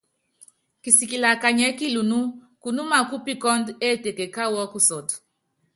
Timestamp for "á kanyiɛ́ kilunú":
1.33-2.19